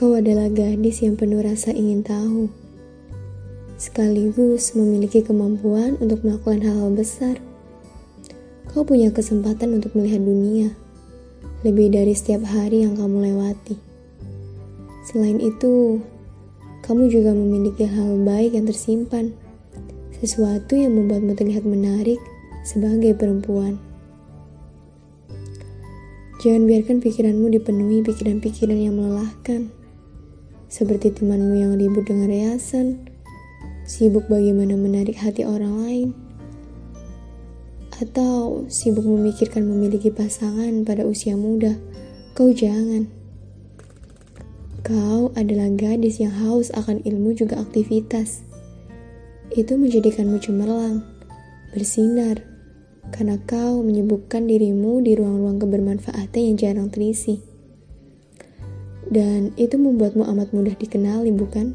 [0.00, 2.48] Kau adalah gadis yang penuh rasa ingin tahu,
[3.76, 7.36] sekaligus memiliki kemampuan untuk melakukan hal-hal besar.
[8.72, 10.72] Kau punya kesempatan untuk melihat dunia
[11.68, 13.76] lebih dari setiap hari yang kamu lewati.
[15.04, 16.00] Selain itu,
[16.80, 19.36] kamu juga memiliki hal baik yang tersimpan,
[20.16, 22.16] sesuatu yang membuatmu terlihat menarik
[22.64, 23.76] sebagai perempuan.
[26.40, 29.68] Jangan biarkan pikiranmu dipenuhi pikiran-pikiran yang melelahkan,
[30.70, 33.10] seperti temanmu yang ribut dengan riasan,
[33.82, 36.08] sibuk bagaimana menarik hati orang lain,
[37.98, 41.74] atau sibuk memikirkan memiliki pasangan pada usia muda.
[42.38, 43.10] Kau jangan.
[44.86, 48.46] Kau adalah gadis yang haus akan ilmu juga aktivitas.
[49.50, 51.02] Itu menjadikanmu cemerlang,
[51.74, 52.46] bersinar,
[53.10, 57.49] karena kau menyibukkan dirimu di ruang-ruang kebermanfaatan yang jarang terisi.
[59.10, 61.74] Dan itu membuatmu amat mudah dikenali, bukan?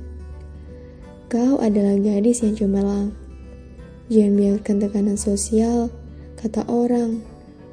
[1.28, 3.12] Kau adalah gadis yang cemerlang.
[4.08, 5.92] Jangan biarkan tekanan sosial,
[6.40, 7.20] kata orang,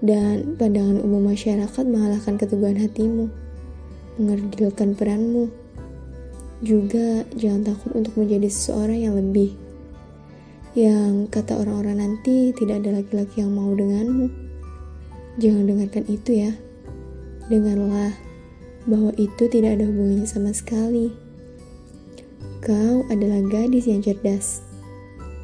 [0.03, 3.31] dan pandangan umum masyarakat mengalahkan keteguhan hatimu,
[4.19, 5.47] mengerdilkan peranmu.
[6.59, 9.55] Juga jangan takut untuk menjadi seseorang yang lebih
[10.73, 14.33] yang kata orang-orang nanti tidak ada laki-laki yang mau denganmu.
[15.37, 16.53] Jangan dengarkan itu ya.
[17.53, 18.17] Dengarlah
[18.87, 21.15] bahwa itu tidak ada hubungannya sama sekali.
[22.63, 24.63] Kau adalah gadis yang cerdas.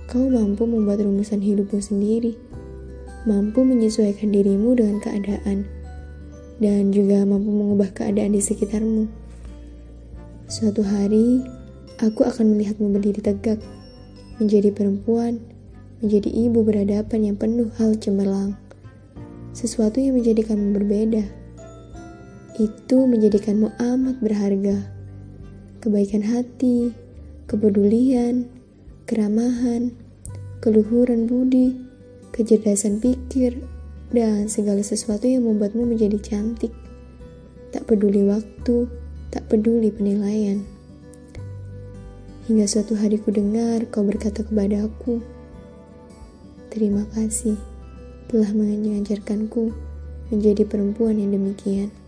[0.07, 2.39] Kau mampu membuat rumusan hidupmu sendiri.
[3.27, 5.67] Mampu menyesuaikan dirimu dengan keadaan.
[6.63, 9.11] Dan juga mampu mengubah keadaan di sekitarmu.
[10.49, 11.43] Suatu hari,
[12.01, 13.61] aku akan melihatmu berdiri tegak
[14.39, 15.43] menjadi perempuan,
[15.99, 18.55] menjadi ibu berhadapan yang penuh hal cemerlang.
[19.53, 21.38] Sesuatu yang menjadikanmu berbeda.
[22.59, 24.83] Itu menjadikanmu amat berharga.
[25.79, 26.91] Kebaikan hati,
[27.47, 28.51] kepedulian,
[29.07, 29.95] keramahan,
[30.59, 31.79] keluhuran budi,
[32.35, 33.63] kecerdasan pikir,
[34.11, 36.75] dan segala sesuatu yang membuatmu menjadi cantik.
[37.71, 38.91] Tak peduli waktu,
[39.31, 40.59] tak peduli penilaian.
[42.51, 45.23] Hingga suatu hari ku dengar kau berkata kepada aku,
[46.75, 47.55] Terima kasih
[48.27, 49.71] telah mengajarkanku
[50.35, 52.08] menjadi perempuan yang demikian.